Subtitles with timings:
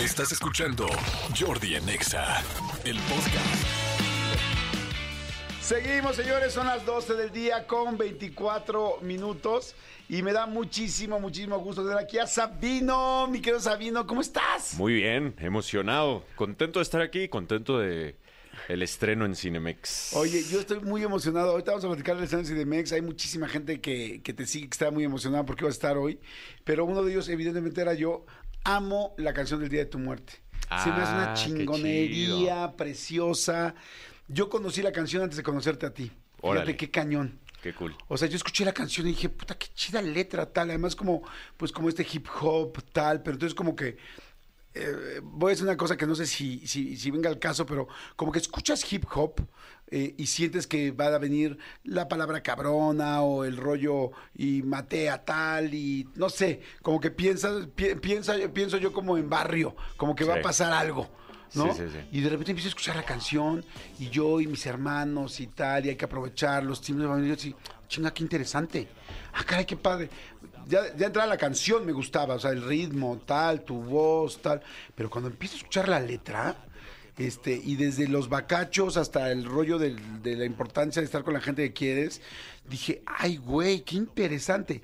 [0.00, 0.88] Estás escuchando
[1.38, 2.42] Jordi en Exa,
[2.84, 3.64] el podcast.
[5.60, 9.76] Seguimos, señores, son las 12 del día con 24 minutos
[10.08, 14.74] y me da muchísimo, muchísimo gusto tener aquí a Sabino, mi querido Sabino, ¿cómo estás?
[14.74, 18.16] Muy bien, emocionado, contento de estar aquí, contento de
[18.68, 20.12] el estreno en Cinemex.
[20.14, 21.50] Oye, yo estoy muy emocionado.
[21.50, 22.92] Ahorita vamos a platicar del estreno en Cinemex.
[22.92, 25.96] Hay muchísima gente que, que te sigue, que está muy emocionada porque va a estar
[25.96, 26.18] hoy.
[26.64, 28.24] Pero uno de ellos, evidentemente, era yo.
[28.64, 30.34] Amo la canción del Día de tu Muerte.
[30.82, 33.74] Se me hace una Ah, chingonería preciosa.
[34.28, 36.10] Yo conocí la canción antes de conocerte a ti.
[36.40, 36.64] Órale.
[36.66, 37.38] Fíjate qué cañón.
[37.62, 37.96] Qué cool.
[38.08, 40.70] O sea, yo escuché la canción y dije, puta, qué chida letra, tal.
[40.70, 41.22] Además, como,
[41.56, 43.22] pues, como este hip hop, tal.
[43.22, 43.96] Pero entonces, como que.
[44.74, 47.64] eh, voy a decir una cosa que no sé si, si, si venga al caso,
[47.66, 47.86] pero
[48.16, 49.40] como que escuchas hip hop
[49.90, 55.10] eh, y sientes que va a venir la palabra cabrona o el rollo y maté
[55.10, 59.76] a tal y no sé, como que piensas, pi- piensa, pienso yo como en barrio,
[59.96, 61.08] como que va a pasar algo.
[61.54, 61.72] ¿no?
[61.72, 62.08] Sí, sí, sí.
[62.10, 63.64] Y de repente empiezo a escuchar la canción
[64.00, 67.36] y yo y mis hermanos y tal, y hay que aprovechar los tiempos de familia.
[67.44, 67.54] Y
[67.86, 68.88] chinga, qué interesante.
[69.32, 70.10] Ah, caray, qué padre.
[70.66, 74.62] Ya, ya entraba la canción me gustaba, o sea, el ritmo, tal, tu voz, tal.
[74.96, 76.56] Pero cuando empiezo a escuchar la letra,
[77.18, 79.96] este, y desde los bacachos hasta el rollo de
[80.36, 82.20] la importancia de estar con la gente que quieres,
[82.68, 84.82] dije, ay, güey, qué interesante.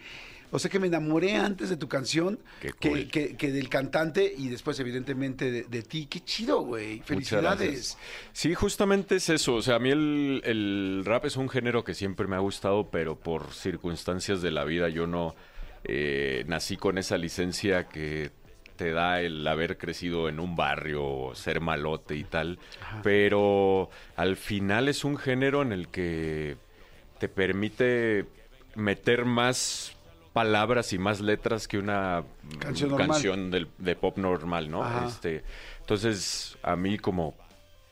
[0.53, 3.07] O sea que me enamoré antes de tu canción que, cool.
[3.09, 6.07] que- que del cantante y después, evidentemente, de, de ti.
[6.11, 6.99] Qué chido, güey.
[7.05, 7.97] Felicidades.
[8.33, 9.55] Sí, justamente es eso.
[9.55, 12.91] O sea, a mí el, el rap es un género que siempre me ha gustado,
[12.91, 15.37] pero por circunstancias de la vida yo no
[15.85, 18.33] eh, nací con esa licencia que
[18.81, 22.59] te da el haber crecido en un barrio, ser malote y tal.
[23.03, 26.57] Pero al final es un género en el que
[27.19, 28.25] te permite
[28.77, 29.95] meter más
[30.33, 32.25] palabras y más letras que una
[32.59, 33.09] Canción normal.
[33.09, 34.83] canción del- de pop normal, ¿no?
[34.83, 35.07] Ajá.
[35.09, 35.45] Este,
[35.81, 37.35] entonces, a mí como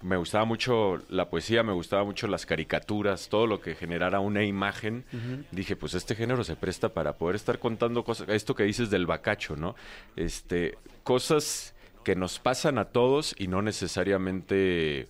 [0.00, 4.44] me gustaba mucho la poesía, me gustaba mucho las caricaturas, todo lo que generara una
[4.44, 5.04] imagen,
[5.50, 9.06] dije, pues este género se presta para poder estar contando cosas, esto que dices del
[9.06, 9.74] bacacho, ¿no?
[10.14, 11.74] Este, cosas
[12.04, 15.08] que nos pasan a todos y no necesariamente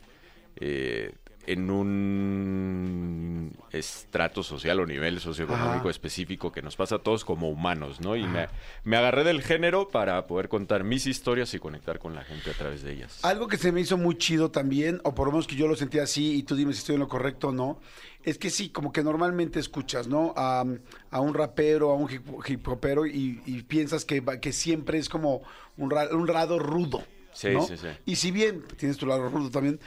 [0.56, 1.12] eh,
[1.52, 5.90] en un estrato social o nivel socioeconómico Ajá.
[5.90, 8.16] específico que nos pasa a todos como humanos, ¿no?
[8.16, 8.48] Y me,
[8.84, 12.54] me agarré del género para poder contar mis historias y conectar con la gente a
[12.54, 13.24] través de ellas.
[13.24, 15.76] Algo que se me hizo muy chido también, o por lo menos que yo lo
[15.76, 17.80] sentí así, y tú dime si estoy en lo correcto o no,
[18.24, 20.34] es que sí, como que normalmente escuchas, ¿no?
[20.36, 20.64] A,
[21.10, 25.08] a un rapero, a un hip, hip hopero, y, y piensas que, que siempre es
[25.08, 25.42] como
[25.78, 27.02] un, ra- un lado rudo.
[27.32, 27.62] Sí, ¿no?
[27.62, 27.86] sí, sí.
[28.04, 29.78] Y si bien tienes tu lado rudo también,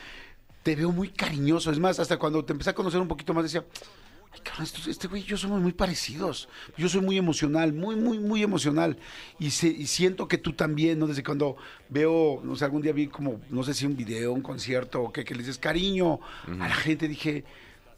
[0.64, 1.72] te veo muy cariñoso.
[1.72, 3.64] Es más, hasta cuando te empecé a conocer un poquito más, decía,
[4.34, 6.48] Ay, cabrón, estos- este güey y yo somos muy parecidos.
[6.78, 8.98] Yo soy muy emocional, muy, muy, muy emocional.
[9.40, 11.08] Y, se- y siento que tú también, ¿no?
[11.08, 11.58] Desde cuando
[11.90, 15.12] veo, no sé, algún día vi como, no sé si un video, un concierto, o
[15.12, 17.44] que, que le dices cariño a la gente, dije,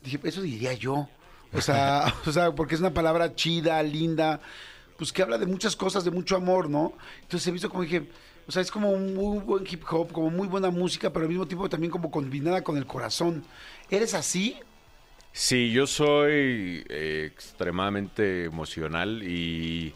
[0.04, 1.08] dije, eso diría yo.
[1.54, 4.42] O sea, o sea, porque es una palabra chida, linda,
[4.98, 6.94] pues que habla de muchas cosas, de mucho amor, ¿no?
[7.22, 8.10] Entonces he visto como dije,
[8.48, 11.30] o sea, es como un muy buen hip hop, como muy buena música, pero al
[11.30, 13.44] mismo tiempo también como combinada con el corazón.
[13.90, 14.58] ¿Eres así?
[15.32, 19.94] Sí, yo soy eh, extremadamente emocional y,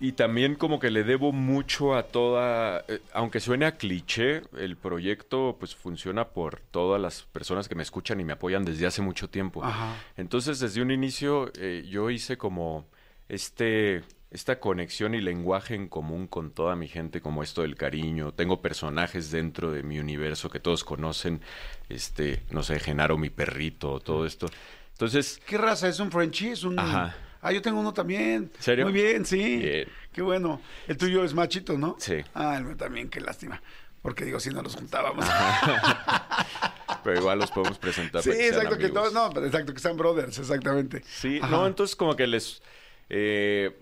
[0.00, 4.76] y también como que le debo mucho a toda, eh, aunque suene a cliché, el
[4.76, 9.02] proyecto pues funciona por todas las personas que me escuchan y me apoyan desde hace
[9.02, 9.62] mucho tiempo.
[9.62, 9.96] Ajá.
[10.16, 12.86] Entonces desde un inicio eh, yo hice como
[13.28, 18.32] este esta conexión y lenguaje en común con toda mi gente, como esto del cariño.
[18.32, 21.42] Tengo personajes dentro de mi universo que todos conocen,
[21.90, 24.46] este, no sé, Genaro, mi perrito, todo esto.
[24.92, 25.86] Entonces, ¿Qué raza?
[25.88, 26.52] ¿Es un Frenchie?
[26.52, 26.78] ¿Es un...
[26.78, 27.14] Ajá.
[27.42, 28.50] Ah, yo tengo uno también.
[28.58, 28.84] ¿Serio?
[28.84, 29.56] Muy bien, sí.
[29.58, 29.88] Bien.
[30.12, 30.60] Qué bueno.
[30.86, 31.96] El tuyo es machito, ¿no?
[31.98, 32.18] Sí.
[32.34, 33.60] Ah, el mío también, qué lástima.
[34.00, 35.26] Porque digo, si no los juntábamos.
[37.04, 38.22] pero igual los podemos presentar.
[38.22, 41.02] sí, para que sean exacto, que todos, no, exacto, que sean brothers, exactamente.
[41.04, 41.50] Sí, Ajá.
[41.50, 42.62] no, entonces como que les...
[43.10, 43.81] eh,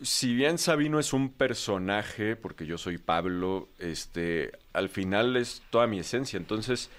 [0.00, 5.86] si bien Sabino es un personaje, porque yo soy Pablo, este, al final es toda
[5.86, 6.36] mi esencia.
[6.36, 6.90] Entonces,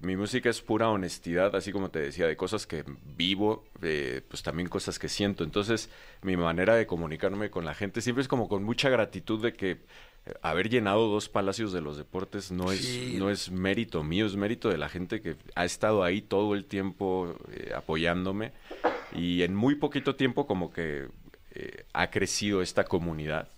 [0.00, 2.84] mi música es pura honestidad, así como te decía, de cosas que
[3.16, 5.44] vivo, eh, pues también cosas que siento.
[5.44, 5.90] Entonces,
[6.22, 9.70] mi manera de comunicarme con la gente siempre es como con mucha gratitud de que
[9.70, 9.78] eh,
[10.42, 14.68] haber llenado dos palacios de los deportes no es, no es mérito mío, es mérito
[14.68, 18.52] de la gente que ha estado ahí todo el tiempo eh, apoyándome
[19.14, 21.08] y en muy poquito tiempo como que
[21.54, 23.48] eh, ha crecido esta comunidad.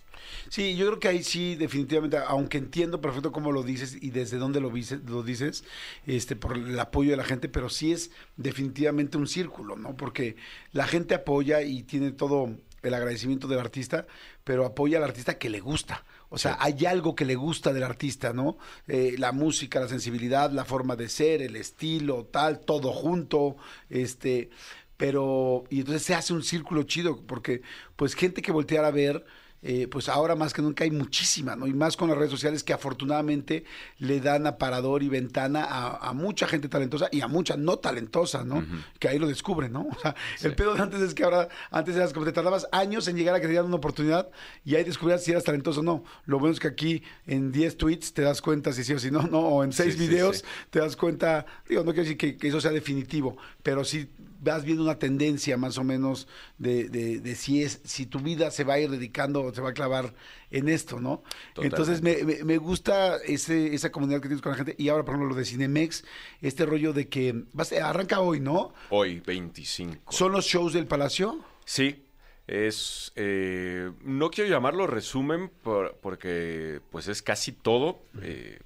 [0.49, 4.37] Sí, yo creo que ahí sí, definitivamente, aunque entiendo perfecto cómo lo dices y desde
[4.37, 5.63] dónde lo, dices, lo dices,
[6.05, 9.95] este, por el apoyo de la gente, pero sí es definitivamente un círculo, ¿no?
[9.95, 10.35] Porque
[10.71, 14.05] la gente apoya y tiene todo el agradecimiento del artista,
[14.43, 16.03] pero apoya al artista que le gusta.
[16.29, 18.57] O sea, hay algo que le gusta del artista, ¿no?
[18.87, 23.57] Eh, la música, la sensibilidad, la forma de ser, el estilo, tal, todo junto,
[23.89, 24.49] este,
[24.97, 27.61] pero, y entonces se hace un círculo chido, porque
[27.95, 29.25] pues gente que volteara a ver
[29.67, 31.65] eh, pues ahora más que nunca hay muchísima, ¿no?
[31.65, 33.65] Y más con las redes sociales que afortunadamente
[33.97, 38.63] le dan aparador y ventana a, mucha gente talentosa y a mucha no talentosa, ¿no?
[38.99, 39.87] Que ahí lo descubren, ¿no?
[39.95, 40.13] O sea,
[40.43, 43.33] el pedo de antes es que ahora, antes eras como te tardabas años en llegar
[43.33, 44.29] a que te dieran una oportunidad
[44.63, 46.03] y ahí descubrías si eras talentoso o no.
[46.25, 49.09] Lo bueno es que aquí en 10 tweets te das cuenta si sí o si
[49.09, 52.49] no, no, o en 6 videos te das cuenta, digo, no quiero decir que, que
[52.49, 54.11] eso sea definitivo, pero sí
[54.45, 56.27] vas viendo una tendencia más o menos
[56.57, 59.71] de, de, si es si tu vida se va a ir dedicando o se va
[59.71, 60.13] a clavar
[60.51, 61.23] en esto, ¿no?
[61.57, 65.15] Entonces me, me, gusta ese, esa comunidad que tienes con la gente y ahora por
[65.15, 66.05] ejemplo lo de Cinemex,
[66.41, 68.73] este rollo de que vas, arranca hoy, ¿no?
[68.89, 70.11] Hoy, 25.
[70.11, 71.43] ¿Son los shows del Palacio?
[71.65, 72.05] Sí,
[72.47, 78.59] es eh, no quiero llamarlo resumen porque pues es casi todo eh,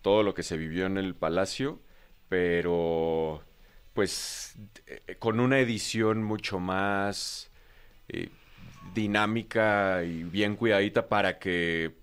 [0.00, 1.78] todo lo que se vivió en el palacio
[2.30, 3.42] pero
[3.94, 4.56] pues
[4.86, 7.50] eh, con una edición mucho más
[8.08, 8.30] eh,
[8.94, 11.94] dinámica y bien cuidadita para que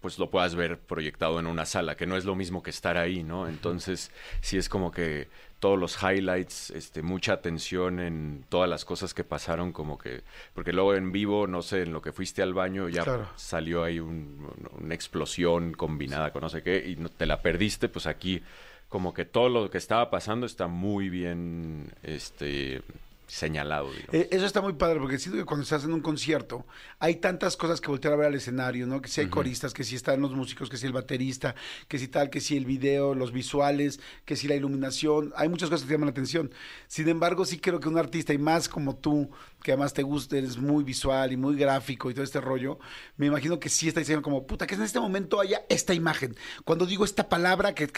[0.00, 2.96] pues lo puedas ver proyectado en una sala, que no es lo mismo que estar
[2.96, 3.48] ahí, ¿no?
[3.48, 9.12] Entonces, sí es como que todos los highlights, este, mucha atención en todas las cosas
[9.12, 10.22] que pasaron, como que,
[10.54, 13.98] porque luego en vivo, no sé, en lo que fuiste al baño, ya salió ahí
[13.98, 18.40] una explosión combinada con no sé qué, y no, te la perdiste, pues aquí
[18.88, 22.82] como que todo lo que estaba pasando está muy bien este
[23.28, 23.90] señalado.
[24.10, 26.66] Eh, eso está muy padre, porque siento que cuando estás en un concierto
[26.98, 29.00] hay tantas cosas que voltear a ver al escenario, ¿no?
[29.00, 31.54] Que si hay coristas, que si están los músicos, que si el baterista,
[31.86, 35.68] que si tal, que si el video, los visuales, que si la iluminación, hay muchas
[35.68, 36.50] cosas que te llaman la atención.
[36.88, 39.30] Sin embargo, sí creo que un artista, y más como tú,
[39.62, 42.78] que además te gusta, eres muy visual y muy gráfico y todo este rollo,
[43.16, 46.34] me imagino que sí está diciendo como, puta, que en este momento haya esta imagen.
[46.64, 47.88] Cuando digo esta palabra, que,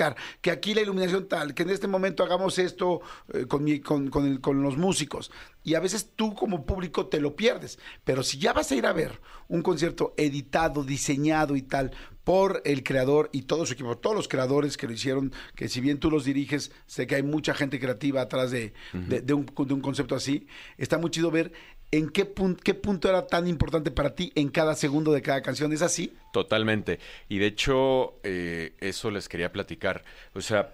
[0.40, 3.00] que aquí la iluminación tal, que en este momento hagamos esto
[3.32, 5.19] eh, con, con, con, con los músicos.
[5.62, 7.78] Y a veces tú como público te lo pierdes.
[8.04, 11.90] Pero si ya vas a ir a ver un concierto editado, diseñado y tal
[12.24, 15.80] por el creador y todo su equipo, todos los creadores que lo hicieron, que si
[15.80, 20.14] bien tú los diriges, sé que hay mucha gente creativa atrás de, de, un, concepto
[20.14, 20.46] así,
[20.78, 21.52] está muy chido ver
[21.90, 22.32] en qué,
[22.62, 25.72] qué punto era tan importante para ti en cada segundo de cada canción.
[25.72, 26.14] ¿Es así?
[26.32, 27.00] Totalmente.
[27.28, 30.04] Y de hecho, eh, eso les quería platicar.
[30.34, 30.72] O sea,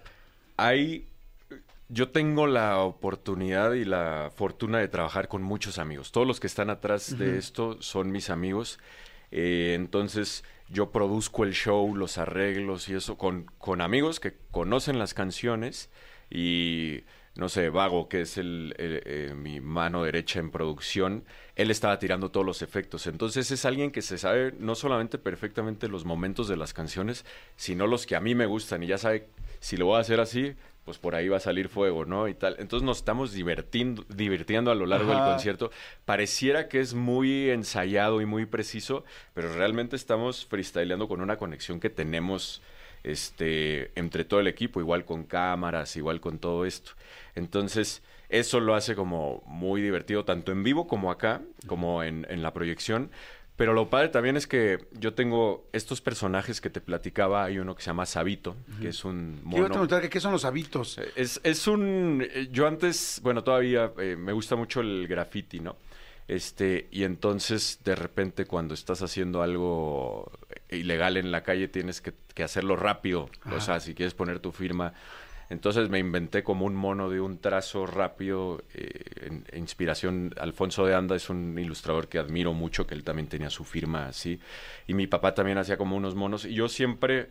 [0.57, 1.07] hay
[1.89, 6.11] yo tengo la oportunidad y la fortuna de trabajar con muchos amigos.
[6.11, 8.79] Todos los que están atrás de esto son mis amigos.
[9.31, 14.99] Eh, entonces, yo produzco el show, los arreglos y eso con, con amigos que conocen
[14.99, 15.89] las canciones
[16.29, 17.03] y
[17.35, 21.23] no sé, Vago, que es el, eh, mi mano derecha en producción,
[21.55, 23.05] él estaba tirando todos los efectos.
[23.05, 27.25] Entonces es alguien que se sabe no solamente perfectamente los momentos de las canciones,
[27.55, 29.27] sino los que a mí me gustan y ya sabe
[29.59, 30.55] si lo voy a hacer así,
[30.87, 32.29] pues por ahí va a salir fuego, ¿no?
[32.29, 32.55] Y tal.
[32.59, 35.69] Entonces nos estamos divirtiendo, divirtiendo a lo largo del concierto.
[36.05, 39.03] Pareciera que es muy ensayado y muy preciso,
[39.33, 42.61] pero realmente estamos freestyleando con una conexión que tenemos
[43.03, 46.91] este, entre todo el equipo, igual con cámaras, igual con todo esto.
[47.35, 52.41] Entonces, eso lo hace como muy divertido, tanto en vivo como acá, como en, en
[52.43, 53.11] la proyección.
[53.57, 57.43] Pero lo padre también es que yo tengo estos personajes que te platicaba.
[57.43, 59.55] Hay uno que se llama Sabito, que es un mono.
[59.55, 60.99] Quiero preguntar, ¿qué son los Sabitos?
[60.99, 62.23] Eh, es, es un...
[62.23, 65.75] Eh, yo antes, bueno, todavía eh, me gusta mucho el graffiti, ¿no?
[66.27, 70.29] Este, y entonces de repente cuando estás haciendo algo
[70.69, 73.29] ilegal en la calle tienes que, que hacerlo rápido.
[73.51, 74.93] O sea, si quieres poner tu firma
[75.49, 80.33] entonces me inventé como un mono de un trazo rápido, eh, en, inspiración.
[80.39, 84.07] Alfonso de Anda es un ilustrador que admiro mucho, que él también tenía su firma
[84.07, 84.39] así.
[84.87, 86.43] Y mi papá también hacía como unos monos.
[86.43, 87.29] Y yo siempre,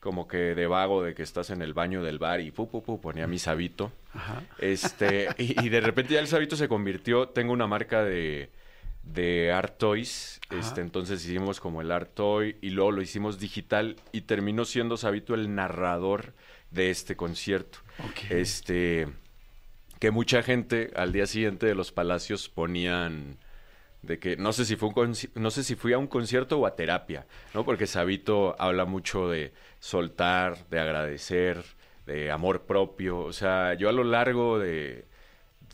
[0.00, 2.82] como que de vago, de que estás en el baño del bar y pu, pu,
[2.82, 3.92] pu ponía mi sabito.
[4.58, 8.50] Este, y, de repente ya el sabito se convirtió, tengo una marca de
[9.02, 13.96] de Art Toys, este, entonces hicimos como el Art Toy y luego lo hicimos digital
[14.12, 16.34] y terminó siendo Sabito el narrador
[16.72, 17.78] de este concierto.
[18.30, 19.08] Este
[19.98, 23.38] que mucha gente al día siguiente de los palacios ponían
[24.02, 26.66] de que no sé si fue un no sé si fui a un concierto o
[26.66, 27.64] a terapia, ¿no?
[27.64, 31.62] Porque Sabito habla mucho de soltar, de agradecer,
[32.06, 35.06] de amor propio, o sea, yo a lo largo de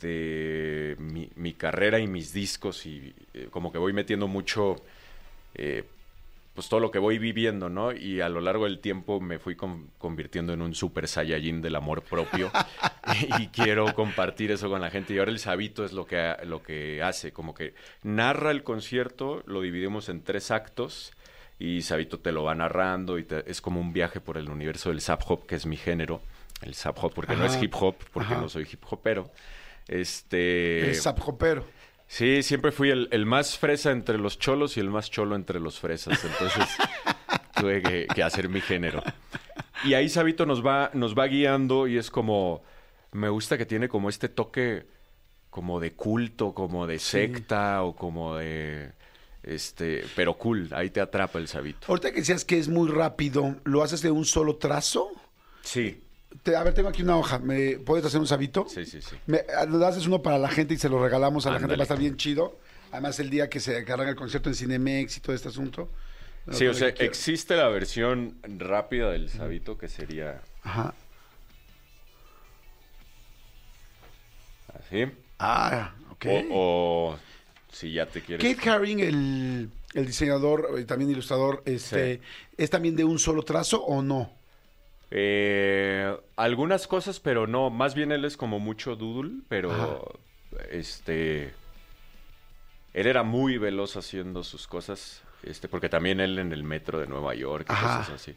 [0.01, 4.77] de mi, carrera y mis discos y eh, como que voy metiendo mucho
[5.55, 5.85] eh,
[6.59, 7.93] pues todo lo que voy viviendo, ¿no?
[7.93, 12.03] Y a lo largo del tiempo me fui convirtiendo en un super saiyajin del amor
[12.03, 12.51] propio
[13.39, 15.15] y quiero compartir eso con la gente.
[15.15, 19.45] Y ahora el Sabito es lo que, lo que hace, como que narra el concierto,
[19.47, 21.13] lo dividimos en tres actos
[21.61, 24.89] y Sabito te lo va narrando y te- es como un viaje por el universo
[24.89, 26.21] del zap hop, que es mi género.
[26.61, 28.41] El zap hop, porque no es hip hop, porque Ajá.
[28.43, 29.31] no soy hip hopero.
[29.87, 30.89] Este.
[30.89, 31.65] El sapjopero.
[32.09, 35.61] Sí, siempre fui el, el más fresa entre los cholos y el más cholo entre
[35.61, 36.25] los fresas.
[36.25, 36.67] Entonces
[37.55, 39.03] tuve que, que hacer mi género.
[39.85, 42.63] Y ahí Sabito nos va, nos va guiando y es como.
[43.13, 44.87] Me gusta que tiene como este toque
[45.51, 48.93] como de culto, como de secta o como de.
[49.43, 51.87] Este, pero cool, ahí te atrapa el Sabito.
[51.89, 55.11] Ahorita que decías que es muy rápido, ¿lo haces de un solo trazo?
[55.63, 56.03] Sí,
[56.43, 57.39] Te- a ver, tengo aquí una hoja.
[57.39, 58.67] ¿Me puedes hacer un sabito?
[58.69, 59.17] sí, sí, sí.
[59.27, 59.43] Me,
[59.85, 61.75] haces uno para la gente y se lo regalamos a la gente.
[61.77, 62.57] Va a estar bien chido.
[62.93, 65.91] Además, el día que se agarran el concierto en Cinemex y todo este asunto.
[66.51, 70.95] Sí, o sea, existe la versión rápida del Sabito que sería Ajá.
[74.79, 75.05] así.
[75.39, 76.27] Ah, ok.
[76.51, 77.19] O, o
[77.71, 78.57] si ya te quieres.
[78.57, 82.21] Kate Haring, el, el diseñador y también ilustrador, este,
[82.57, 84.38] ¿es también de un solo trazo o no?
[85.11, 87.71] Eh, algunas cosas, pero no.
[87.71, 90.19] Más bien él es como mucho doodle, pero
[90.71, 91.55] este.
[92.95, 95.23] Él era muy veloz haciendo sus cosas.
[95.43, 97.99] Este, porque también él en el metro de Nueva York y Ajá.
[97.99, 98.35] cosas así.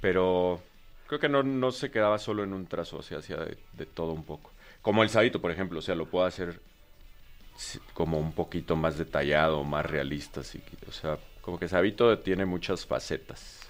[0.00, 0.60] Pero
[1.06, 3.86] creo que no, no se quedaba solo en un trazo, o sea, hacía de, de
[3.86, 4.50] todo un poco.
[4.82, 6.60] Como el Sadito, por ejemplo, o sea, lo puedo hacer
[7.94, 10.40] como un poquito más detallado, más realista.
[10.40, 13.69] así o sea, como que Sabito tiene muchas facetas,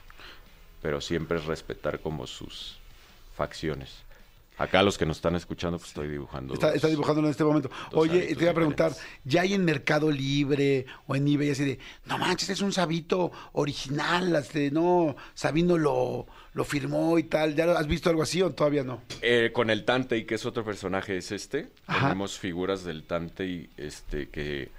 [0.83, 2.79] pero siempre es respetar como sus
[3.37, 4.05] facciones.
[4.61, 6.53] Acá los que nos están escuchando, pues estoy dibujando.
[6.53, 7.71] Está, está dibujándolo en este momento.
[7.93, 9.21] Oye, te iba a preguntar, diferentes.
[9.25, 13.33] ¿ya hay en Mercado Libre o en eBay así de, no manches, es un sabito
[13.53, 17.55] original, este, no, Sabino lo, lo firmó y tal?
[17.55, 19.01] ¿Ya has visto algo así o todavía no?
[19.23, 21.71] Eh, con el Tantei, que es otro personaje, es este.
[21.87, 22.09] Ajá.
[22.09, 24.71] Tenemos figuras del Tantei, este, que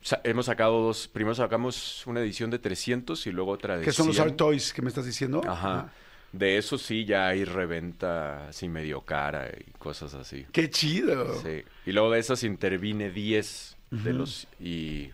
[0.00, 1.08] sa- hemos sacado dos.
[1.08, 4.28] Primero sacamos una edición de 300 y luego otra de Que son los 100.
[4.28, 5.42] Art Toys que me estás diciendo.
[5.46, 5.92] Ajá.
[6.32, 10.46] De eso sí, ya hay reventa así medio cara y cosas así.
[10.52, 11.40] Qué chido.
[11.42, 11.62] Sí.
[11.86, 14.46] Y luego de esas intervine 10 de los...
[14.60, 15.10] Y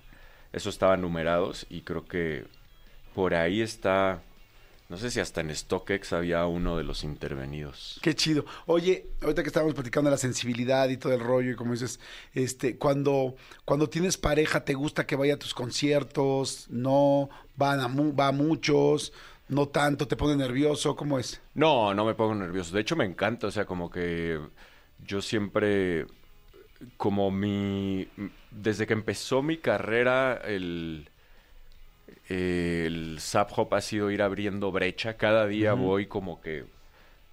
[0.52, 2.44] esos estaban numerados y creo que
[3.14, 4.20] por ahí está...
[4.88, 7.98] No sé si hasta en StockX había uno de los intervenidos.
[8.02, 8.44] Qué chido.
[8.66, 11.98] Oye, ahorita que estábamos platicando de la sensibilidad y todo el rollo, y como dices,
[12.34, 16.66] este, cuando, cuando tienes pareja, ¿te gusta que vaya a tus conciertos?
[16.70, 17.28] ¿No?
[17.56, 19.12] ¿Van a, mu- va a muchos?
[19.48, 20.06] ¿No tanto?
[20.06, 20.94] ¿Te pone nervioso?
[20.94, 21.40] ¿Cómo es?
[21.54, 22.74] No, no me pongo nervioso.
[22.74, 23.48] De hecho, me encanta.
[23.48, 24.38] O sea, como que
[25.04, 26.06] yo siempre,
[26.96, 28.08] como mi,
[28.52, 31.08] desde que empezó mi carrera, el,
[32.28, 35.16] el Zap Hop ha sido ir abriendo brecha.
[35.16, 36.64] Cada día voy como que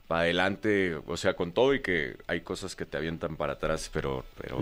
[0.07, 3.89] para adelante, o sea, con todo y que hay cosas que te avientan para atrás,
[3.91, 4.59] pero, pero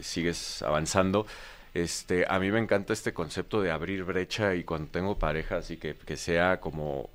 [0.00, 1.26] sigues avanzando.
[1.74, 5.76] Este, a mí me encanta este concepto de abrir brecha y cuando tengo pareja, así
[5.76, 7.10] que, que sea como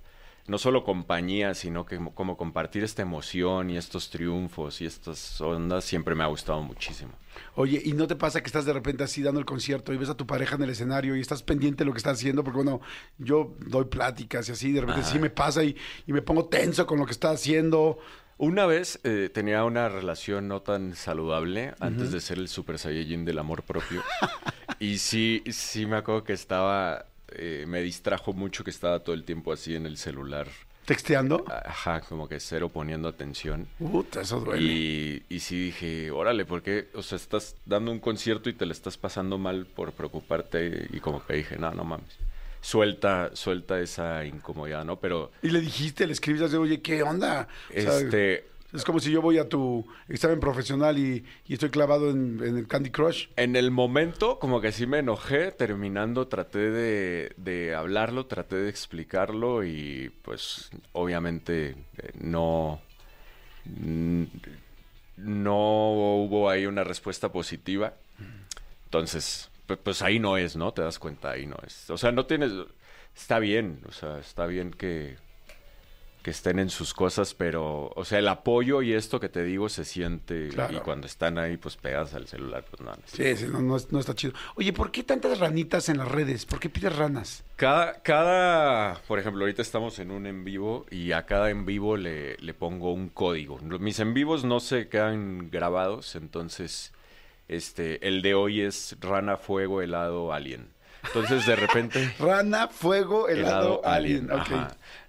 [0.47, 5.41] no solo compañía, sino que como, como compartir esta emoción y estos triunfos y estas
[5.41, 7.11] ondas siempre me ha gustado muchísimo.
[7.55, 10.09] Oye, ¿y no te pasa que estás de repente así dando el concierto y ves
[10.09, 12.43] a tu pareja en el escenario y estás pendiente de lo que está haciendo?
[12.43, 12.81] Porque bueno,
[13.17, 15.75] yo doy pláticas y así, de repente sí me pasa y,
[16.07, 17.99] y me pongo tenso con lo que está haciendo.
[18.41, 23.23] Una vez eh, tenía una relación no tan saludable antes de ser el Super Saiyajin
[23.23, 24.01] del amor propio.
[24.79, 29.25] y sí, sí me acuerdo que estaba, eh, me distrajo mucho que estaba todo el
[29.25, 30.47] tiempo así en el celular.
[30.91, 31.45] ¿Texteando?
[31.47, 33.65] Ajá, como que cero poniendo atención.
[33.79, 34.61] Puta, eso duele.
[34.61, 38.73] Y, y sí dije, órale, porque, o sea, estás dando un concierto y te le
[38.73, 40.89] estás pasando mal por preocuparte.
[40.91, 42.17] Y como que dije, no, no mames.
[42.59, 44.97] Suelta, suelta esa incomodidad, ¿no?
[44.97, 47.47] Pero, Y le dijiste, le escribiste, oye, ¿qué onda?
[47.69, 52.09] O sea, este, Es como si yo voy a tu examen profesional y, estoy clavado
[52.09, 53.27] en, el Candy Crush.
[53.35, 55.51] en el momento, como que sí me enojé.
[55.51, 62.81] Terminando, traté de, de hablarlo, traté de explicarlo y, pues, obviamente, eh, no.
[65.17, 65.91] No
[66.23, 67.93] hubo ahí una respuesta positiva.
[68.85, 70.73] Entonces, pu- pues ahí no es, ¿no?
[70.73, 71.89] Te das cuenta, ahí no es.
[71.89, 72.51] O sea, no tienes...
[73.15, 75.17] Está bien, o sea, está bien que,
[76.21, 79.69] que estén en sus cosas, pero, o sea, el apoyo y esto que te digo
[79.69, 80.77] se siente Claro.
[80.77, 82.93] y cuando están ahí, pues pegas al celular, pues no.
[83.05, 84.33] Sí, sí, no, no, es- no está chido.
[84.55, 86.45] Oye, ¿por qué tantas ranitas en las redes?
[86.45, 87.43] ¿Por qué pides ranas?
[87.55, 91.97] Cada, cada, por ejemplo, ahorita estamos en un en vivo y a cada en vivo
[91.97, 93.57] le, le pongo un código.
[93.59, 96.91] Mis en vivos no se quedan grabados, entonces,
[97.47, 100.67] este, el de hoy es rana, fuego, helado, alien.
[101.03, 102.13] Entonces, de repente...
[102.19, 104.29] Rana, fuego, helado, alien.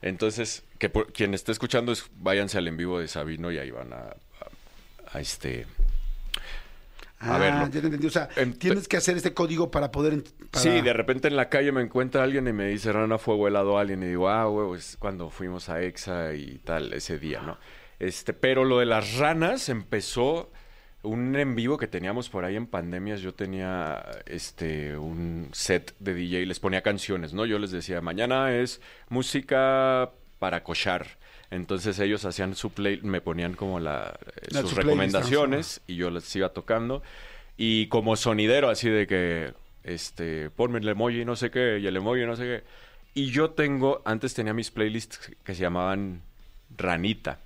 [0.01, 3.71] Entonces, que por- quien esté escuchando, es, váyanse al en vivo de Sabino y ahí
[3.71, 4.17] van a, a-
[5.17, 5.65] a este...
[7.21, 7.65] Ah, a verlo.
[7.67, 8.05] ya te entendí.
[8.09, 10.25] O sea, Ent- tienes que hacer este código para poder...
[10.51, 13.47] para- Sí, de repente en la calle me encuentra alguien y me dice Rana Fuego
[13.47, 17.41] helado alguien y digo, ah, huevo, es cuando fuimos a Exa y tal, ese día,
[17.43, 17.59] ¿no?
[18.01, 20.51] Este, pero lo de las ranas empezó
[21.05, 23.21] un en vivo que teníamos por ahí en pandemias.
[23.21, 27.47] Yo tenía este un set de DJ, les ponía canciones, ¿no?
[27.47, 30.11] Yo les decía, mañana es música
[30.43, 31.07] para cochar.
[31.53, 36.35] Entonces ellos hacían su play, me ponían como la, eh, sus recomendaciones y yo les
[36.35, 37.01] iba tocando.
[37.57, 41.97] Y como sonidero, así de que, este, ponme el emoji no sé qué, y el
[41.97, 42.65] emoji no sé qué.
[43.15, 46.23] Y yo tengo, antes tenía mis playlists que se llamaban
[46.77, 47.39] Ranita.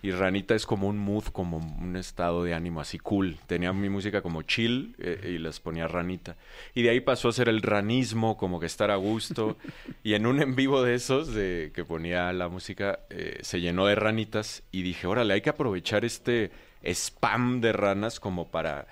[0.00, 3.36] Y Ranita es como un mood, como un estado de ánimo así cool.
[3.48, 6.36] Tenía mi música como chill eh, y les ponía Ranita.
[6.74, 9.56] Y de ahí pasó a ser el ranismo, como que estar a gusto.
[10.04, 13.86] y en un en vivo de esos, de que ponía la música, eh, se llenó
[13.86, 14.62] de ranitas.
[14.70, 16.52] Y dije, órale, hay que aprovechar este
[16.84, 18.86] spam de ranas como para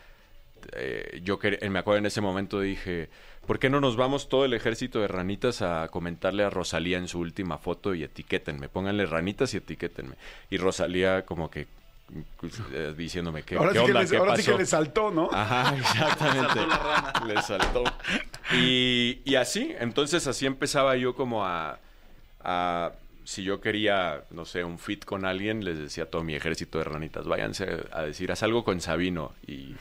[0.73, 3.09] eh, yo quer- me acuerdo en ese momento dije,
[3.47, 7.09] ¿por qué no nos vamos todo el ejército de ranitas a comentarle a Rosalía en
[7.09, 8.69] su última foto y etiquétenme?
[8.69, 10.17] Pónganle ranitas y etiquétenme.
[10.51, 11.67] Y Rosalía como que
[12.41, 14.01] pues, eh, diciéndome, ¿qué, ahora qué sí, que, onda?
[14.03, 14.59] les- ¿Qué ahora sí que pasó?".
[14.59, 15.29] le saltó, ¿no?
[15.33, 16.61] Ajá, exactamente.
[17.27, 17.85] Le saltó.
[18.53, 21.79] Y, y así, entonces así empezaba yo como a,
[22.41, 22.93] a-
[23.25, 26.79] si yo quería, no sé, un fit con alguien, les decía a todo mi ejército
[26.79, 29.33] de ranitas, váyanse a decir, haz algo con Sabino.
[29.49, 29.75] Y,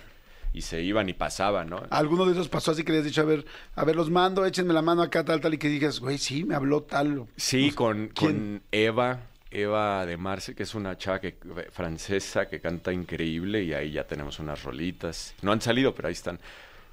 [0.55, 1.83] y se iban y pasaban, ¿no?
[1.89, 3.45] Alguno de esos pasó así que le has dicho, a ver,
[3.75, 6.45] a ver, los mando, échenme la mano acá, tal, tal, y que digas, güey, sí,
[6.45, 7.27] me habló tal.
[7.35, 8.31] Sí, con, ¿Quién?
[8.31, 9.19] con Eva,
[9.51, 11.35] Eva de Marce, que es una chava que,
[11.71, 15.35] francesa que canta increíble y ahí ya tenemos unas rolitas.
[15.41, 16.39] No han salido, pero ahí están.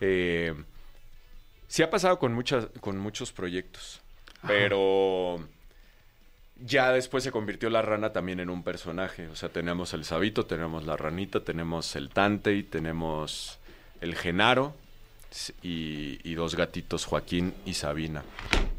[0.00, 0.52] Eh,
[1.68, 4.00] sí ha pasado con, muchas, con muchos proyectos,
[4.44, 5.38] pero
[6.64, 9.28] ya después se convirtió la rana también en un personaje.
[9.28, 13.58] O sea, tenemos el Sabito, tenemos la ranita, tenemos el Tantei, tenemos
[14.00, 14.74] el Genaro
[15.62, 18.22] y, y dos gatitos, Joaquín y Sabina.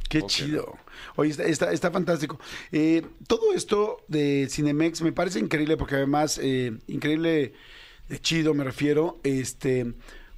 [0.10, 0.78] Qué chido.
[1.16, 2.40] Oye, está, está, está fantástico.
[2.72, 7.54] Eh, todo esto de Cinemex me parece increíble porque además, eh, increíble
[8.10, 9.94] de chido me refiero, este,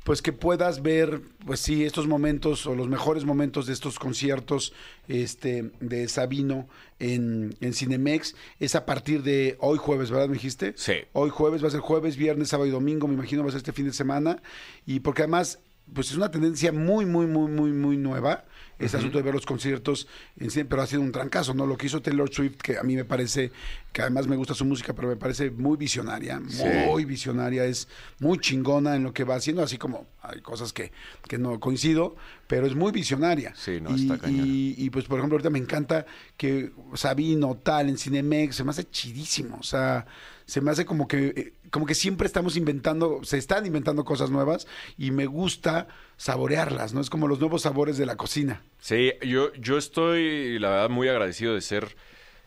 [0.05, 4.71] pues que puedas ver, pues sí, estos momentos o los mejores momentos de estos conciertos
[5.07, 10.27] este, de Sabino en, en Cinemex es a partir de hoy jueves, ¿verdad?
[10.27, 10.73] ¿Me dijiste?
[10.77, 10.93] Sí.
[11.13, 13.57] Hoy jueves, va a ser jueves, viernes, sábado y domingo, me imagino va a ser
[13.57, 14.43] este fin de semana.
[14.85, 15.57] Y porque además,
[15.93, 18.45] pues es una tendencia muy, muy, muy, muy, muy nueva.
[18.77, 20.05] Este asunto de ver los conciertos
[20.37, 21.65] en cine, pero ha sido un trancazo, ¿no?
[21.65, 23.53] Lo que hizo Taylor Swift, que a mí me parece,
[23.93, 26.65] que además me gusta su música, pero me parece muy visionaria, Sí.
[26.85, 27.87] muy visionaria, es
[28.19, 30.91] muy chingona en lo que va haciendo, así como hay cosas que,
[31.29, 32.17] que no coincido,
[32.47, 33.53] pero es muy visionaria.
[33.55, 34.43] Sí, no, y, está cañona.
[34.45, 38.71] y, y, pues, por ejemplo, ahorita me encanta que Sabino, tal, en Cinemex, se me
[38.71, 40.05] hace chidísimo, o sea,
[40.45, 44.29] se me hace como que, eh, como que siempre estamos inventando, se están inventando cosas
[44.29, 47.01] nuevas y me gusta saborearlas, ¿no?
[47.01, 48.63] Es como los nuevos sabores de la cocina.
[48.79, 51.95] Sí, yo, yo estoy, la verdad, muy agradecido de ser,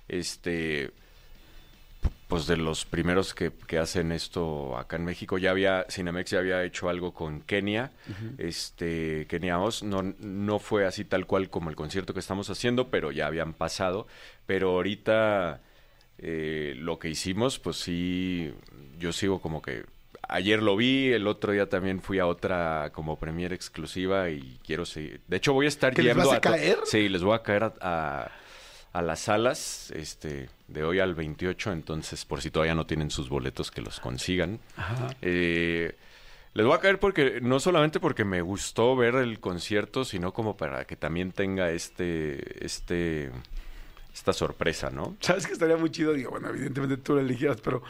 [0.06, 0.92] este,
[2.28, 5.38] pues de los primeros que, que hacen esto acá en México.
[5.38, 7.90] Ya había, Cinemex ya había hecho algo con Kenia,
[8.36, 9.82] este, Kenia Oz.
[9.82, 13.54] No, no fue así tal cual como el concierto que estamos haciendo, pero ya habían
[13.54, 14.06] pasado.
[14.46, 15.62] Pero ahorita
[16.18, 18.52] eh, lo que hicimos, pues sí,
[18.98, 19.84] yo sigo como que
[20.28, 24.84] ayer lo vi, el otro día también fui a otra como premier exclusiva y quiero
[24.84, 25.20] seguir.
[25.26, 26.78] De hecho, voy a estar ¿Que les yendo vas a to- caer?
[26.84, 28.30] Sí, les voy a caer a, a-
[28.92, 33.28] a las salas este, de hoy al 28, entonces por si todavía no tienen sus
[33.28, 34.58] boletos que los consigan.
[35.22, 35.94] Eh,
[36.54, 40.56] les voy a caer porque no solamente porque me gustó ver el concierto, sino como
[40.56, 43.30] para que también tenga este este
[44.18, 45.16] esta sorpresa, ¿no?
[45.20, 46.12] ¿Sabes que estaría muy chido?
[46.12, 47.82] Digo, bueno, evidentemente tú lo elegías, pero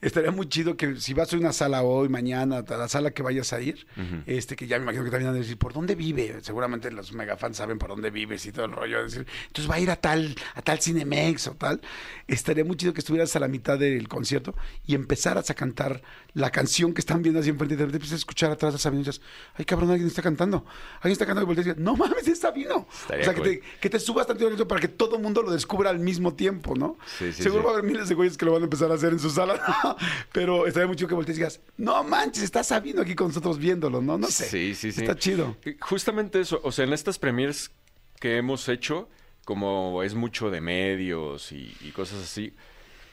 [0.00, 3.22] estaría muy chido que si vas a una sala hoy, mañana, a la sala que
[3.22, 3.86] vayas a ir,
[4.26, 6.38] este que ya me imagino que también van a decir, ¿por dónde vive?
[6.42, 9.02] Seguramente los megafans saben por dónde vives y todo el rollo.
[9.02, 11.80] Decir, entonces va a ir a tal, a tal Cinemex o tal.
[12.26, 14.54] Estaría muy chido que estuvieras a la mitad del concierto
[14.86, 16.02] y empezaras a cantar
[16.34, 18.78] la canción que están viendo así enfrente y de repente empiezas a escuchar atrás a
[18.78, 19.20] Sabino y dices,
[19.54, 20.64] ay cabrón, alguien está cantando.
[20.96, 22.86] Alguien está cantando y volteas y dices, no mames, es Sabino.
[22.92, 23.44] Estaría o sea, cool.
[23.44, 26.34] que, te, que te subas tanto para que todo el mundo lo descubra al mismo
[26.34, 26.96] tiempo, ¿no?
[27.18, 27.66] Sí, sí, Seguro sí.
[27.66, 29.30] va a haber miles de güeyes que lo van a empezar a hacer en su
[29.30, 29.96] sala, ¿no?
[30.32, 33.58] pero estaría muy chido que voltees y digas, no manches, está Sabino aquí con nosotros
[33.58, 34.18] viéndolo, ¿no?
[34.18, 34.44] No sé.
[34.44, 35.00] Sí, sí, sí.
[35.00, 35.56] Está chido.
[35.80, 37.70] Justamente eso, o sea, en estas premiers
[38.18, 39.08] que hemos hecho,
[39.44, 42.54] como es mucho de medios y, y cosas así,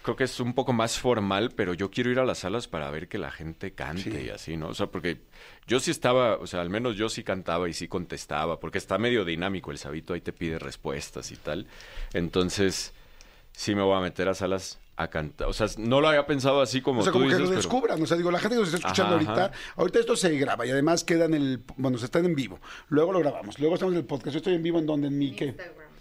[0.08, 2.90] creo que es un poco más formal, pero yo quiero ir a las salas para
[2.90, 4.26] ver que la gente cante Sí.
[4.28, 4.70] y así, ¿no?
[4.70, 5.18] O sea, porque
[5.68, 8.98] yo sí estaba, o sea, al menos yo sí cantaba y sí contestaba, porque está
[8.98, 11.68] medio dinámico el sabito, ahí te pide respuestas y tal.
[12.14, 12.94] Entonces,
[13.52, 15.50] sí me voy a meter a salas a cantar.
[15.50, 17.48] O sea, no lo había pensado así como O sea, tú como que dices, lo
[17.50, 18.02] pero- descubran.
[18.02, 19.74] O sea, digo, la gente que nos está escuchando Ajá, ahorita, ajá.
[19.76, 22.60] ahorita esto se graba y además queda en el, bueno, se está en vivo.
[22.88, 24.34] Luego lo grabamos, luego estamos en el podcast.
[24.34, 25.54] Yo estoy en vivo en donde, en mi, ¿qué?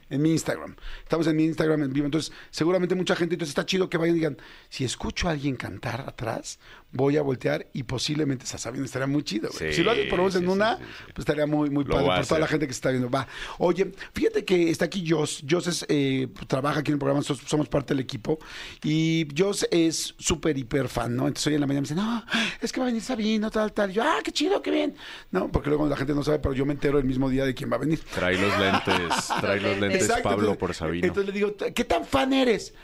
[0.09, 0.77] En mi Instagram.
[1.03, 2.07] Estamos en mi Instagram en vivo.
[2.07, 4.39] Entonces, seguramente mucha gente, entonces está chido que vayan y digan,
[4.69, 6.59] si escucho a alguien cantar atrás,
[6.93, 9.51] voy a voltear y posiblemente está sabiendo, estaría muy chido.
[9.51, 11.05] Sí, si lo haces por lo menos en sí, sí, una, sí, sí.
[11.07, 12.91] pues estaría muy, muy Lo padre voy a por toda la gente que se está
[12.91, 13.11] viendo.
[13.11, 13.27] Va.
[13.59, 15.45] Oye, fíjate que está aquí Jos.
[15.49, 18.39] Jos es, eh, trabaja aquí en el programa, somos parte del equipo.
[18.83, 21.27] Y Jos es súper, hiper fan, ¿no?
[21.27, 22.25] Entonces hoy en la mañana me dice, no,
[22.61, 23.91] es que va a venir Sabino, tal, tal.
[23.91, 24.95] Y yo, ah, qué chido, qué bien.
[25.31, 27.55] No, porque luego la gente no sabe, pero yo me entero el mismo día de
[27.55, 28.01] quién va a venir.
[28.15, 31.07] Trae los lentes, trae los lentes Exacto, Pablo entonces- por Sabino.
[31.07, 32.75] Entonces le digo, ¿qué tan fan eres?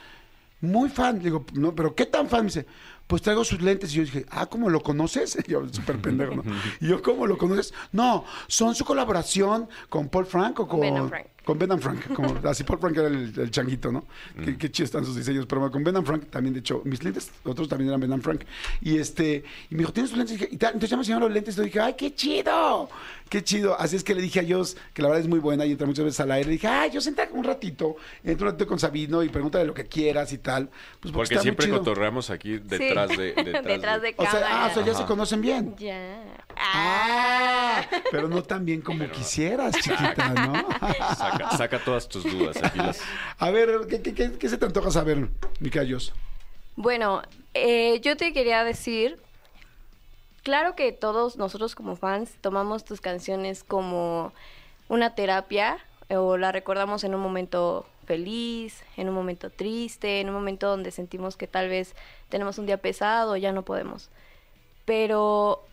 [0.61, 1.17] Muy fan.
[1.17, 2.41] Le digo, no, pero ¿qué tan fan?
[2.41, 2.65] Me dice,
[3.07, 3.91] pues traigo sus lentes.
[3.91, 5.37] Y yo dije, ah, ¿cómo lo conoces?
[5.45, 6.43] Y yo, súper pendejo, ¿no?
[6.81, 7.73] Y yo, ¿cómo lo conoces?
[7.91, 10.79] No, son su colaboración con Paul Frank o con...
[10.79, 11.27] Ben and Frank.
[11.45, 14.05] Con Ben and Frank, como así Paul Frank era el, el changuito, ¿no?
[14.35, 14.43] Mm.
[14.45, 17.03] Qué, qué chidos están sus diseños, pero con Ben and Frank también, de hecho, mis
[17.03, 18.43] lentes, otros también eran Ben and Frank.
[18.81, 20.35] Y este, y me dijo, ¿tienes tus lentes?
[20.35, 22.15] Y, dije, y tal, entonces ya me enseñaron los lentes y yo dije, ¡ay, qué
[22.15, 22.89] chido!
[23.29, 23.79] ¡Qué chido!
[23.79, 25.87] Así es que le dije a Dios, que la verdad es muy buena y entra
[25.87, 27.95] muchas veces al aire, le dije, ¡ay, yo entra un ratito!
[28.23, 30.69] Entra un ratito con Sabino y pregúntale lo que quieras y tal.
[30.99, 31.79] Pues Porque está muy siempre chido.
[31.79, 33.17] cotorreamos aquí detrás Sí.
[33.17, 33.33] de...
[33.43, 35.75] Detrás, Detrás de O sea, ah, o sea, ya se conocen bien.
[35.77, 36.23] Ya.
[36.55, 40.53] Ah, pero no tan bien como quisieras, chiquita, ¿no?
[41.33, 42.57] Saca, saca todas tus dudas.
[42.63, 43.01] Aquí las...
[43.37, 46.13] A ver, ¿qué, qué, qué- qué se te antoja saber, Mica Dios?
[46.75, 47.21] Bueno,
[47.53, 49.19] eh, yo te quería decir,
[50.43, 54.33] claro que todos nosotros como fans tomamos tus canciones como
[54.89, 55.77] una terapia
[56.09, 60.67] eh, o la recordamos en un momento feliz, en un momento triste, en un momento
[60.67, 61.95] donde sentimos que tal vez
[62.29, 64.09] tenemos un día pesado, ya no podemos.
[64.85, 65.63] Pero,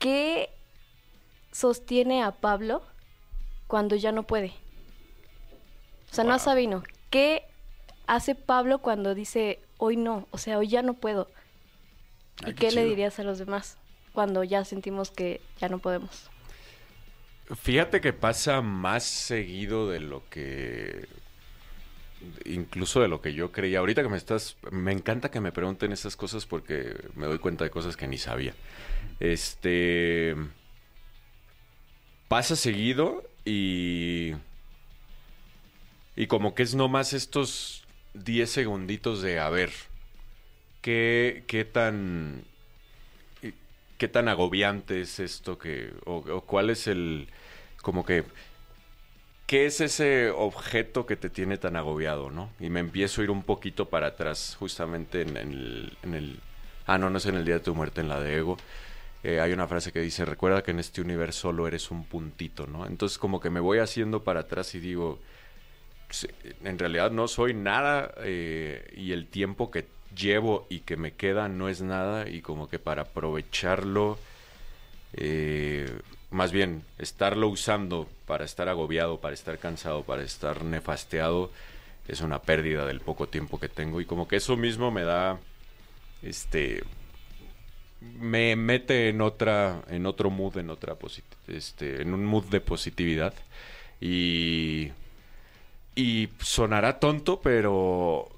[0.00, 0.50] ¿qué
[1.52, 2.82] sostiene a Pablo
[3.68, 4.52] cuando ya no puede?
[6.12, 6.38] O sea, no a.
[6.38, 6.82] Sabino.
[7.08, 7.42] ¿Qué
[8.06, 10.28] hace Pablo cuando dice, hoy no?
[10.30, 11.30] O sea, hoy ya no puedo.
[12.42, 13.78] ¿Y Ay, qué qué, le dirías a los demás
[14.12, 16.28] cuando ya sentimos que ya no podemos?
[17.60, 21.08] Fíjate que pasa más seguido de lo que
[22.44, 23.78] incluso de lo que yo creía.
[23.78, 27.64] Ahorita que me estás me encanta que me pregunten esas cosas porque me doy cuenta
[27.64, 28.54] de cosas que ni sabía.
[29.18, 30.36] Este
[32.28, 34.34] pasa seguido y
[36.16, 39.70] y como que es nomás estos 10 segunditos de a ver
[40.80, 42.44] qué qué tan
[43.98, 47.28] qué tan agobiante es esto que o, cuál es el
[47.82, 48.24] como que
[49.46, 52.50] qué es ese objeto que te tiene tan agobiado, ¿no?
[52.60, 56.40] Y me empiezo a ir un poquito para atrás justamente en, el, en el-
[56.86, 58.56] ah no no es en el día de tu muerte en la de ego
[59.24, 62.66] Eh, hay una frase que dice recuerda que en este universo solo eres un puntito,
[62.68, 62.86] ¿no?
[62.86, 65.20] Entonces como que me voy haciendo para atrás y digo
[66.64, 71.48] en realidad no soy nada eh, y el tiempo que llevo y que me queda
[71.48, 74.18] no es nada y como que para aprovecharlo,
[75.14, 75.90] eh,
[76.30, 81.50] más bien estarlo usando para estar agobiado, para estar cansado, para estar nefasteado,
[82.08, 85.38] es una pérdida del poco tiempo que tengo y como que eso mismo me da,
[86.22, 86.82] este,
[88.00, 90.96] me mete en otra, en otro mood, en otra
[91.48, 93.34] este, en un mood de positividad
[94.00, 94.90] y
[95.94, 98.28] y sonará tonto, pero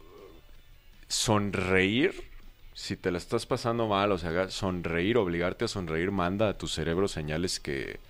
[1.08, 2.24] sonreír,
[2.74, 6.66] si te la estás pasando mal, o sea, sonreír, obligarte a sonreír, manda a tu
[6.66, 8.00] cerebro señales que,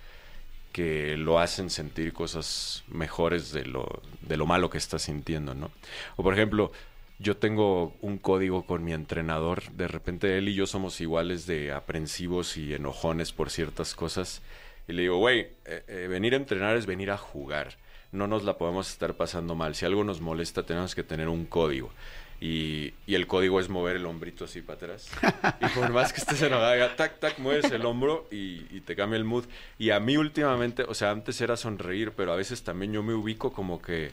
[0.71, 5.71] que lo hacen sentir cosas mejores de lo, de lo malo que estás sintiendo, ¿no?
[6.15, 6.71] O por ejemplo,
[7.19, 11.71] yo tengo un código con mi entrenador, de repente él y yo somos iguales de
[11.71, 14.41] aprensivos y enojones por ciertas cosas,
[14.87, 17.77] y le digo, güey, eh, eh, venir a entrenar es venir a jugar,
[18.11, 21.45] no nos la podemos estar pasando mal, si algo nos molesta tenemos que tener un
[21.45, 21.91] código.
[22.41, 25.09] Y, y el código es mover el hombrito así para atrás.
[25.61, 28.95] Y por más que estés enojado, ya, tac, tac, mueves el hombro y, y te
[28.95, 29.45] cambia el mood.
[29.79, 33.13] Y a mí últimamente, o sea, antes era sonreír, pero a veces también yo me
[33.13, 34.11] ubico como que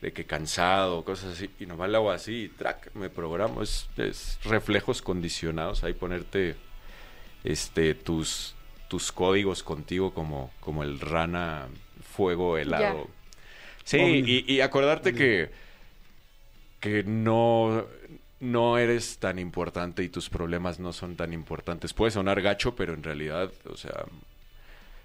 [0.00, 3.62] de que cansado, cosas así, y nomás le hago así y track, me programo.
[3.62, 6.56] Es, es reflejos condicionados, ahí ponerte
[7.44, 8.54] este tus,
[8.88, 11.68] tus códigos contigo como, como el rana
[12.14, 13.08] fuego helado.
[13.84, 14.26] Sí, Obvio.
[14.26, 15.50] y, y acordarte que,
[16.80, 17.86] que no,
[18.40, 21.92] no eres tan importante y tus problemas no son tan importantes.
[21.94, 24.04] Puede sonar gacho, pero en realidad, o sea,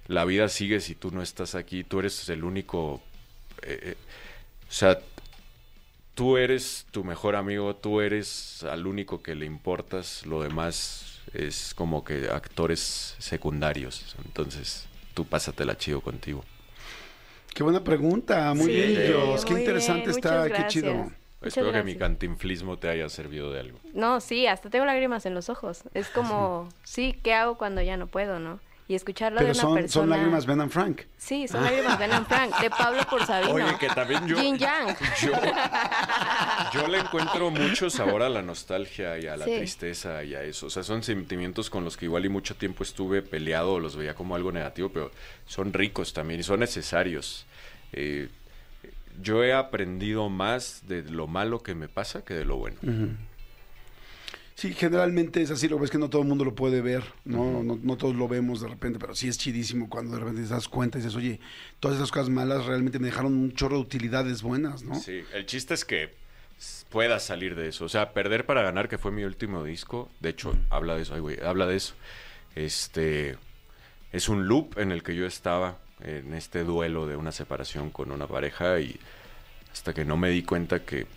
[0.08, 1.84] la vida sigue si tú no estás aquí.
[1.84, 3.02] Tú eres el único...
[3.64, 3.96] eh, eh,
[4.70, 5.00] o sea,
[6.16, 11.74] tú eres tu mejor amigo, tú eres al único que le importas, lo demás es
[11.74, 14.16] como que actores secundarios.
[14.26, 16.44] Entonces, tú pásatela chido contigo.
[17.54, 19.46] Qué buena pregunta, muy Sí, bien, Dios.
[19.46, 21.12] Qué interesante bien, está, qué chido.
[21.42, 23.80] Espero que mi cantinflismo te haya servido de algo.
[23.94, 25.84] No, sí, hasta tengo lágrimas en los ojos.
[25.94, 28.60] Es como, sí, ¿qué hago cuando ya no puedo, no?
[28.92, 30.02] Y escucharlo Pero de una son, persona...
[30.04, 31.02] son lágrimas Ben and Frank.
[31.18, 33.54] Sí, son lágrimas Ben and Frank, de Pablo por Sabino.
[33.54, 34.98] Oye, que también yo- Yin Yang.
[35.22, 35.32] Yo,
[36.74, 39.56] yo le encuentro mucho sabor a la nostalgia y a la Sí.
[39.56, 40.66] tristeza y a eso.
[40.66, 43.96] O sea, son sentimientos con los que igual y mucho tiempo estuve peleado o los
[43.96, 45.10] veía como algo negativo, pero
[45.46, 47.46] son ricos también y son necesarios.
[47.94, 48.28] Eh,
[49.22, 52.78] yo he aprendido más de lo malo que me pasa que de lo bueno.
[54.62, 57.64] Sí, generalmente es así, lo ves que no todo el mundo lo puede ver, ¿no?
[57.64, 60.50] no, no todos lo vemos de repente, pero sí es chidísimo cuando de repente te
[60.50, 61.40] das cuenta y dices, oye,
[61.80, 64.94] todas esas cosas malas realmente me dejaron un chorro de utilidades buenas, ¿no?
[64.94, 66.12] Sí, el chiste es que
[66.92, 67.86] puedas salir de eso.
[67.86, 70.12] O sea, Perder para ganar, que fue mi último disco.
[70.20, 71.96] De hecho, habla de eso, ay, güey, habla de eso.
[72.54, 73.38] Este
[74.12, 78.12] es un loop en el que yo estaba en este duelo de una separación con
[78.12, 79.00] una pareja y
[79.74, 81.08] hasta que no me di cuenta que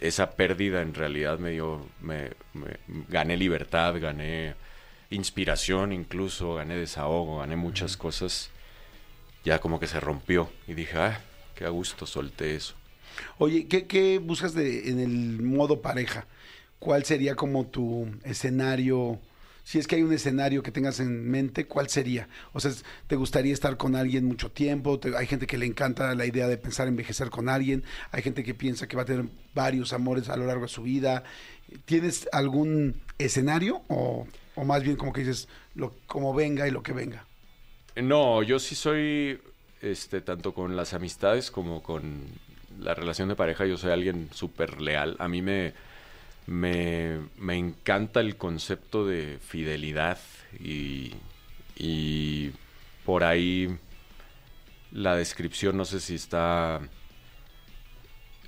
[0.00, 4.54] esa pérdida en realidad me dio, me, me- gané libertad, gané
[5.10, 8.50] inspiración incluso, gané desahogo, gané muchas cosas.
[9.44, 11.20] Ya como que se rompió y dije, ah,
[11.54, 12.74] qué a gusto solté eso.
[13.38, 16.26] Oye, ¿qué, qué buscas de, en el modo pareja?
[16.78, 19.18] ¿Cuál sería como tu escenario?
[19.70, 22.28] Si es que hay un escenario que tengas en mente, ¿cuál sería?
[22.52, 22.72] O sea,
[23.06, 24.98] ¿te gustaría estar con alguien mucho tiempo?
[25.16, 27.84] Hay gente que le encanta la idea de pensar envejecer con alguien.
[28.10, 30.82] Hay gente que piensa que va a tener varios amores a lo largo de su
[30.82, 31.22] vida.
[31.84, 33.82] ¿Tienes algún escenario?
[33.86, 37.24] O, o más bien como que dices, lo, como venga y lo que venga.
[37.94, 39.40] No, yo sí soy,
[39.82, 42.24] este, tanto con las amistades como con
[42.80, 45.14] la relación de pareja, yo soy alguien súper leal.
[45.20, 45.74] A mí me,
[46.46, 50.18] me, me encanta el concepto de fidelidad
[50.58, 51.14] y,
[51.76, 52.52] y
[53.04, 53.68] por ahí
[54.92, 56.80] la descripción, no sé si está,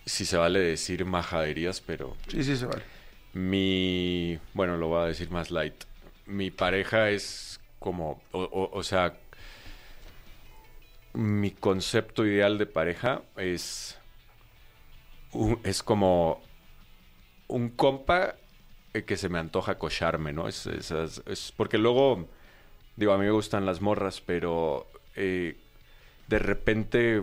[0.04, 2.82] si se vale decir majaderías, pero Sí, sí, se vale.
[3.32, 5.84] mi, bueno, lo voy a decir más light.
[6.26, 9.14] Mi pareja es como, o, o- o sea,
[11.14, 13.98] mi concepto ideal de pareja es,
[15.64, 16.42] es como
[17.52, 18.34] un compa
[18.94, 20.48] eh, que se me antoja cocharme, ¿no?
[20.48, 22.28] Es, es- es- es- porque luego,
[22.96, 24.86] digo, a mí me gustan las morras, pero
[25.16, 25.56] eh,
[26.28, 27.22] de repente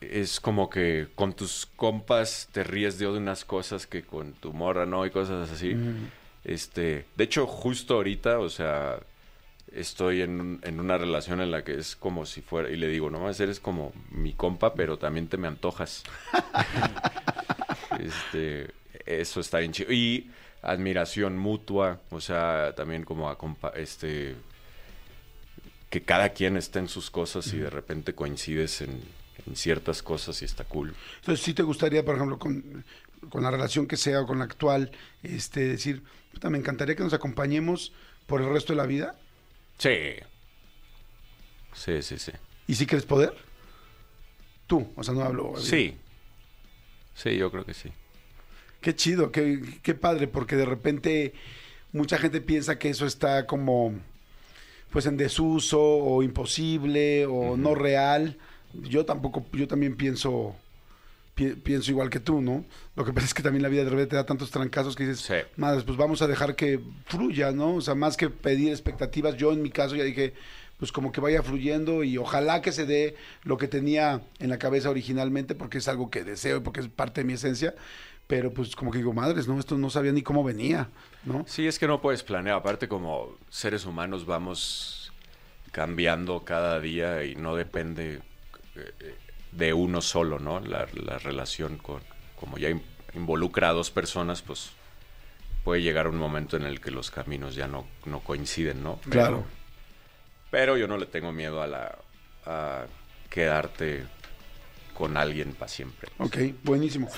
[0.00, 4.84] es como que con tus compas te ríes de unas cosas que con tu morra,
[4.86, 5.06] ¿no?
[5.06, 5.74] Y cosas así.
[6.44, 9.00] Este, de hecho, justo ahorita, o sea,
[9.72, 13.20] estoy en una relación en la que es como si fuera, y le digo, no
[13.20, 16.04] más eres como mi compa, pero también te me antojas.
[18.00, 18.70] este,
[19.04, 19.92] eso está bien chido.
[19.92, 20.30] Y
[20.62, 23.34] admiración mutua, o sea, también como
[23.74, 24.34] este
[25.90, 29.00] que cada quien está en sus cosas y de repente coincides en,
[29.46, 30.94] en ciertas cosas y está cool.
[31.20, 32.84] Entonces, ¿sí te gustaría, por ejemplo, con,
[33.28, 34.90] con la relación que sea o con la actual,
[35.22, 37.92] este, decir, puta, me encantaría que nos acompañemos
[38.26, 39.16] por el resto de la vida?
[39.78, 40.14] Sí.
[41.72, 42.32] Sí, sí, sí.
[42.66, 43.34] ¿Y si quieres poder?
[44.66, 45.54] Tú, o sea, no hablo.
[45.58, 45.96] Sí.
[47.16, 47.90] Sí, yo creo que sí.
[48.80, 51.32] Qué chido, qué, qué padre, porque de repente
[51.92, 53.94] mucha gente piensa que eso está como,
[54.90, 58.36] pues en desuso o imposible o no real.
[58.74, 60.54] Yo tampoco, yo también pienso,
[61.34, 62.64] pi- pienso igual que tú, ¿no?
[62.94, 65.06] Lo que pasa es que también la vida de repente te da tantos trancazos que
[65.06, 65.34] dices, Sí.
[65.56, 67.76] madres, pues vamos a dejar que fluya, ¿no?
[67.76, 70.34] O sea, más que pedir expectativas, yo en mi caso ya dije,
[70.78, 74.58] pues como que vaya fluyendo y ojalá que se dé lo que tenía en la
[74.58, 77.74] cabeza originalmente, porque es algo que deseo y porque es parte de mi esencia,
[78.26, 79.58] pero pues como que digo, madres, ¿no?
[79.58, 80.88] Esto no sabía ni cómo venía,
[81.24, 81.44] ¿no?
[81.46, 82.56] Sí, es que no puedes planear.
[82.56, 85.12] Aparte, como seres humanos vamos
[85.72, 88.20] cambiando cada día y no depende
[88.74, 89.14] eh,
[89.52, 90.60] de uno solo, ¿no?
[90.60, 92.02] La, la relación con,
[92.38, 92.82] como ya in-
[93.14, 94.70] involucra a dos personas, pues
[95.64, 98.96] puede llegar un momento en el que los caminos ya no, no coinciden, ¿no?
[99.08, 99.44] Claro.
[99.44, 99.55] Pero
[100.52, 101.98] yo no le tengo miedo a la
[102.46, 102.86] a
[103.28, 104.04] quedarte
[104.94, 106.10] con alguien para siempre.
[106.18, 107.08] Ok, buenísimo.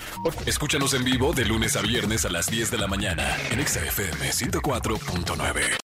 [0.47, 3.85] Escúchanos en vivo de lunes a viernes a las 10 de la mañana en Exa
[3.85, 5.88] FM 104.9.